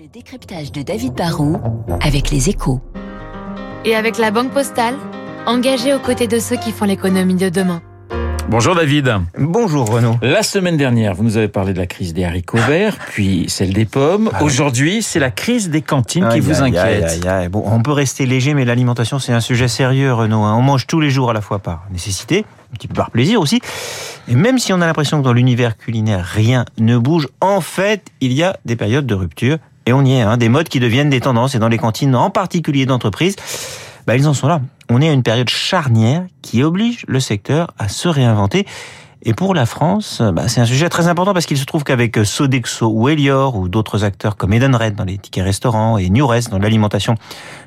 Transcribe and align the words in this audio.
Le 0.00 0.06
décryptage 0.08 0.72
de 0.72 0.80
David 0.80 1.12
Barrault 1.12 1.60
avec 2.00 2.30
les 2.30 2.48
échos. 2.48 2.80
Et 3.84 3.94
avec 3.94 4.16
la 4.16 4.30
Banque 4.30 4.50
Postale, 4.50 4.94
engagée 5.44 5.92
aux 5.92 5.98
côtés 5.98 6.26
de 6.26 6.38
ceux 6.38 6.56
qui 6.56 6.72
font 6.72 6.86
l'économie 6.86 7.34
de 7.34 7.50
demain. 7.50 7.82
Bonjour 8.48 8.74
David. 8.74 9.12
Bonjour 9.38 9.90
Renaud. 9.90 10.16
La 10.22 10.42
semaine 10.42 10.78
dernière, 10.78 11.14
vous 11.14 11.22
nous 11.22 11.36
avez 11.36 11.48
parlé 11.48 11.74
de 11.74 11.78
la 11.78 11.86
crise 11.86 12.14
des 12.14 12.24
haricots 12.24 12.56
verts, 12.66 12.96
puis 13.10 13.44
celle 13.48 13.74
des 13.74 13.84
pommes. 13.84 14.30
Aujourd'hui, 14.40 15.02
c'est 15.02 15.18
la 15.20 15.30
crise 15.30 15.68
des 15.68 15.82
cantines 15.82 16.26
qui 16.30 16.40
vous 16.40 16.62
inquiète. 16.62 17.04
aïe, 17.04 17.04
aïe, 17.04 17.28
aïe. 17.28 17.48
Bon, 17.48 17.62
on 17.66 17.82
peut 17.82 17.92
rester 17.92 18.24
léger, 18.24 18.54
mais 18.54 18.64
l'alimentation, 18.64 19.18
c'est 19.18 19.34
un 19.34 19.40
sujet 19.40 19.68
sérieux, 19.68 20.14
Renaud. 20.14 20.40
hein. 20.44 20.56
On 20.56 20.62
mange 20.62 20.86
tous 20.86 21.00
les 21.00 21.10
jours 21.10 21.28
à 21.28 21.34
la 21.34 21.42
fois 21.42 21.58
par 21.58 21.84
nécessité, 21.92 22.46
un 22.72 22.76
petit 22.76 22.88
peu 22.88 22.94
par 22.94 23.10
plaisir 23.10 23.38
aussi. 23.38 23.60
Et 24.28 24.34
même 24.34 24.58
si 24.58 24.72
on 24.72 24.80
a 24.80 24.86
l'impression 24.86 25.18
que 25.18 25.24
dans 25.24 25.34
l'univers 25.34 25.76
culinaire, 25.76 26.24
rien 26.24 26.64
ne 26.78 26.96
bouge, 26.96 27.28
en 27.42 27.60
fait, 27.60 28.06
il 28.22 28.32
y 28.32 28.42
a 28.42 28.56
des 28.64 28.76
périodes 28.76 29.06
de 29.06 29.14
rupture. 29.14 29.58
Et 29.86 29.92
on 29.92 30.04
y 30.04 30.14
est, 30.14 30.20
hein, 30.20 30.36
des 30.36 30.48
modes 30.48 30.68
qui 30.68 30.80
deviennent 30.80 31.10
des 31.10 31.20
tendances. 31.20 31.54
Et 31.54 31.58
dans 31.58 31.68
les 31.68 31.78
cantines, 31.78 32.14
en 32.14 32.30
particulier 32.30 32.86
d'entreprises, 32.86 33.36
bah, 34.06 34.16
ils 34.16 34.26
en 34.28 34.34
sont 34.34 34.48
là. 34.48 34.60
On 34.88 35.00
est 35.00 35.08
à 35.08 35.12
une 35.12 35.22
période 35.22 35.48
charnière 35.48 36.24
qui 36.42 36.62
oblige 36.62 37.04
le 37.06 37.20
secteur 37.20 37.72
à 37.78 37.88
se 37.88 38.08
réinventer. 38.08 38.66
Et 39.22 39.34
pour 39.34 39.54
la 39.54 39.66
France, 39.66 40.22
bah, 40.32 40.48
c'est 40.48 40.62
un 40.62 40.64
sujet 40.64 40.88
très 40.88 41.06
important 41.06 41.34
parce 41.34 41.44
qu'il 41.44 41.58
se 41.58 41.66
trouve 41.66 41.84
qu'avec 41.84 42.24
Sodexo 42.24 42.90
ou 42.90 43.08
Elior 43.08 43.56
ou 43.56 43.68
d'autres 43.68 44.02
acteurs 44.04 44.36
comme 44.36 44.54
Edenred 44.54 44.94
dans 44.94 45.04
les 45.04 45.18
tickets 45.18 45.44
restaurants 45.44 45.98
et 45.98 46.08
Nures 46.08 46.34
dans 46.50 46.58
l'alimentation 46.58 47.16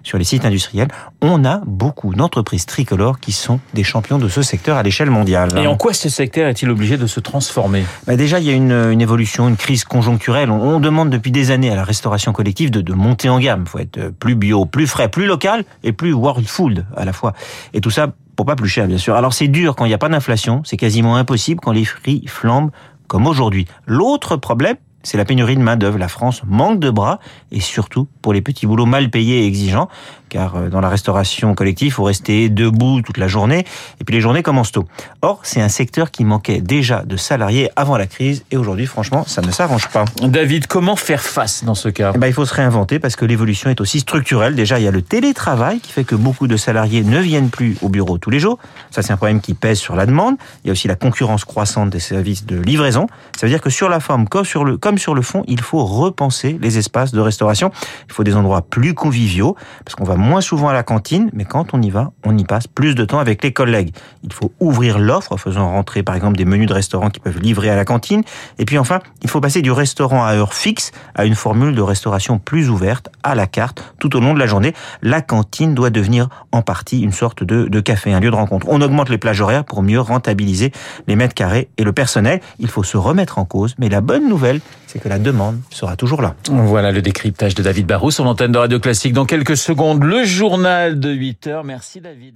sur 0.01 0.17
les 0.17 0.23
sites 0.23 0.45
industriels, 0.45 0.87
on 1.21 1.45
a 1.45 1.61
beaucoup 1.65 2.15
d'entreprises 2.15 2.65
tricolores 2.65 3.19
qui 3.19 3.31
sont 3.33 3.59
des 3.73 3.83
champions 3.83 4.17
de 4.17 4.27
ce 4.27 4.41
secteur 4.41 4.77
à 4.77 4.83
l'échelle 4.83 5.11
mondiale. 5.11 5.57
Et 5.57 5.67
en 5.67 5.77
quoi 5.77 5.93
ce 5.93 6.09
secteur 6.09 6.47
est-il 6.47 6.69
obligé 6.69 6.97
de 6.97 7.05
se 7.07 7.19
transformer? 7.19 7.83
Bah 8.07 8.15
déjà, 8.15 8.39
il 8.39 8.45
y 8.45 8.49
a 8.49 8.53
une, 8.53 8.71
une 8.71 9.01
évolution, 9.01 9.47
une 9.47 9.57
crise 9.57 9.83
conjoncturelle. 9.83 10.49
On, 10.49 10.59
on 10.59 10.79
demande 10.79 11.09
depuis 11.09 11.31
des 11.31 11.51
années 11.51 11.69
à 11.69 11.75
la 11.75 11.83
restauration 11.83 12.33
collective 12.33 12.71
de, 12.71 12.81
de 12.81 12.93
monter 12.93 13.29
en 13.29 13.39
gamme. 13.39 13.65
Il 13.67 13.69
faut 13.69 13.79
être 13.79 14.09
plus 14.09 14.35
bio, 14.35 14.65
plus 14.65 14.87
frais, 14.87 15.07
plus 15.07 15.27
local 15.27 15.65
et 15.83 15.91
plus 15.91 16.13
world 16.13 16.47
food 16.47 16.85
à 16.97 17.05
la 17.05 17.13
fois. 17.13 17.33
Et 17.73 17.81
tout 17.81 17.91
ça 17.91 18.07
pour 18.35 18.45
pas 18.45 18.55
plus 18.55 18.69
cher, 18.69 18.87
bien 18.87 18.97
sûr. 18.97 19.15
Alors 19.15 19.33
c'est 19.33 19.47
dur 19.47 19.75
quand 19.75 19.85
il 19.85 19.89
n'y 19.89 19.93
a 19.93 19.99
pas 19.99 20.09
d'inflation. 20.09 20.61
C'est 20.65 20.77
quasiment 20.77 21.15
impossible 21.15 21.59
quand 21.61 21.71
les 21.71 21.83
prix 21.83 22.25
flambent 22.27 22.71
comme 23.07 23.27
aujourd'hui. 23.27 23.67
L'autre 23.85 24.37
problème, 24.37 24.77
c'est 25.03 25.17
la 25.17 25.25
pénurie 25.25 25.55
de 25.55 25.61
main-d'œuvre. 25.61 25.97
La 25.97 26.07
France 26.07 26.41
manque 26.45 26.79
de 26.79 26.89
bras 26.89 27.19
et 27.51 27.59
surtout 27.59 28.07
pour 28.21 28.33
les 28.33 28.41
petits 28.41 28.65
boulots 28.65 28.85
mal 28.85 29.09
payés 29.09 29.43
et 29.43 29.47
exigeants, 29.47 29.89
car 30.29 30.55
euh, 30.55 30.69
dans 30.69 30.81
la 30.81 30.89
restauration 30.89 31.53
collective, 31.53 31.87
il 31.87 31.91
faut 31.91 32.03
rester 32.03 32.49
debout 32.49 33.01
toute 33.01 33.17
la 33.17 33.27
journée 33.27 33.65
et 33.99 34.03
puis 34.03 34.15
les 34.15 34.21
journées 34.21 34.43
commencent 34.43 34.71
tôt. 34.71 34.85
Or, 35.21 35.39
c'est 35.43 35.61
un 35.61 35.69
secteur 35.69 36.09
qui 36.11 36.25
manquait 36.25 36.61
déjà 36.61 37.03
de 37.03 37.17
salariés 37.17 37.69
avant 37.75 37.97
la 37.97 38.07
crise 38.07 38.43
et 38.51 38.57
aujourd'hui, 38.57 38.85
franchement, 38.85 39.23
ça 39.27 39.41
ne 39.41 39.51
s'arrange 39.51 39.89
pas. 39.89 40.05
David, 40.21 40.67
comment 40.67 40.95
faire 40.95 41.21
face 41.21 41.63
dans 41.63 41.75
ce 41.75 41.89
cas? 41.89 42.13
Eh 42.15 42.17
ben, 42.17 42.27
il 42.27 42.33
faut 42.33 42.45
se 42.45 42.53
réinventer 42.53 42.99
parce 42.99 43.15
que 43.15 43.25
l'évolution 43.25 43.69
est 43.69 43.81
aussi 43.81 43.99
structurelle. 43.99 44.55
Déjà, 44.55 44.79
il 44.79 44.85
y 44.85 44.87
a 44.87 44.91
le 44.91 45.01
télétravail 45.01 45.79
qui 45.79 45.91
fait 45.91 46.03
que 46.03 46.15
beaucoup 46.15 46.47
de 46.47 46.57
salariés 46.57 47.03
ne 47.03 47.19
viennent 47.19 47.49
plus 47.49 47.77
au 47.81 47.89
bureau 47.89 48.17
tous 48.17 48.29
les 48.29 48.39
jours. 48.39 48.57
Ça, 48.91 49.01
c'est 49.01 49.13
un 49.13 49.17
problème 49.17 49.41
qui 49.41 49.53
pèse 49.53 49.79
sur 49.79 49.95
la 49.95 50.05
demande. 50.05 50.35
Il 50.63 50.67
y 50.67 50.69
a 50.69 50.73
aussi 50.73 50.87
la 50.87 50.95
concurrence 50.95 51.45
croissante 51.45 51.89
des 51.89 51.99
services 51.99 52.45
de 52.45 52.59
livraison. 52.59 53.07
Ça 53.37 53.45
veut 53.45 53.51
dire 53.51 53.61
que 53.61 53.69
sur 53.69 53.89
la 53.89 53.99
forme 53.99 54.27
comme 54.27 54.45
sur 54.45 54.63
le, 54.63 54.77
comme 54.77 54.92
sur 54.97 55.15
le 55.15 55.21
fond, 55.21 55.43
il 55.47 55.61
faut 55.61 55.83
repenser 55.83 56.57
les 56.61 56.77
espaces 56.77 57.11
de 57.11 57.19
restauration. 57.19 57.71
Il 58.07 58.13
faut 58.13 58.23
des 58.23 58.35
endroits 58.35 58.61
plus 58.61 58.93
conviviaux 58.93 59.55
parce 59.85 59.95
qu'on 59.95 60.03
va 60.03 60.15
moins 60.15 60.41
souvent 60.41 60.69
à 60.69 60.73
la 60.73 60.83
cantine, 60.83 61.29
mais 61.33 61.45
quand 61.45 61.73
on 61.73 61.81
y 61.81 61.89
va, 61.89 62.11
on 62.23 62.37
y 62.37 62.43
passe 62.43 62.67
plus 62.67 62.95
de 62.95 63.05
temps 63.05 63.19
avec 63.19 63.43
les 63.43 63.53
collègues. 63.53 63.93
Il 64.23 64.33
faut 64.33 64.51
ouvrir 64.59 64.99
l'offre, 64.99 65.37
faisant 65.37 65.69
rentrer 65.69 66.03
par 66.03 66.15
exemple 66.15 66.37
des 66.37 66.45
menus 66.45 66.67
de 66.67 66.73
restaurants 66.73 67.09
qui 67.09 67.19
peuvent 67.19 67.39
livrer 67.39 67.69
à 67.69 67.75
la 67.75 67.85
cantine. 67.85 68.23
Et 68.59 68.65
puis 68.65 68.77
enfin, 68.77 68.99
il 69.21 69.29
faut 69.29 69.41
passer 69.41 69.61
du 69.61 69.71
restaurant 69.71 70.25
à 70.25 70.33
heure 70.33 70.53
fixe 70.53 70.91
à 71.15 71.25
une 71.25 71.35
formule 71.35 71.75
de 71.75 71.81
restauration 71.81 72.39
plus 72.39 72.69
ouverte, 72.69 73.09
à 73.23 73.35
la 73.35 73.47
carte, 73.47 73.83
tout 73.99 74.15
au 74.15 74.19
long 74.19 74.33
de 74.33 74.39
la 74.39 74.47
journée. 74.47 74.73
La 75.01 75.21
cantine 75.21 75.73
doit 75.73 75.89
devenir 75.89 76.29
en 76.51 76.61
partie 76.61 77.01
une 77.01 77.11
sorte 77.11 77.43
de, 77.43 77.67
de 77.67 77.79
café, 77.79 78.13
un 78.13 78.19
lieu 78.19 78.31
de 78.31 78.35
rencontre. 78.35 78.67
On 78.69 78.81
augmente 78.81 79.09
les 79.09 79.17
plages 79.17 79.41
horaires 79.41 79.65
pour 79.65 79.83
mieux 79.83 79.99
rentabiliser 79.99 80.71
les 81.07 81.15
mètres 81.15 81.33
carrés 81.33 81.69
et 81.77 81.83
le 81.83 81.93
personnel. 81.93 82.41
Il 82.59 82.67
faut 82.67 82.83
se 82.83 82.97
remettre 82.97 83.37
en 83.37 83.45
cause, 83.45 83.75
mais 83.77 83.89
la 83.89 84.01
bonne 84.01 84.27
nouvelle, 84.27 84.61
c'est 84.87 84.99
que 84.99 85.09
la 85.09 85.19
demande 85.19 85.59
sera 85.69 85.95
toujours 85.95 86.21
là. 86.21 86.35
Voilà 86.49 86.91
le 86.91 87.01
décryptage 87.01 87.55
de 87.55 87.63
David 87.63 87.87
Barrault 87.87 88.11
sur 88.11 88.23
l'antenne 88.23 88.51
de 88.51 88.57
Radio 88.57 88.79
Classique. 88.79 89.13
Dans 89.13 89.25
quelques 89.25 89.57
secondes, 89.57 90.03
le 90.03 90.23
journal 90.23 90.99
de 90.99 91.11
8 91.11 91.47
heures. 91.47 91.63
Merci 91.63 92.01
David. 92.01 92.35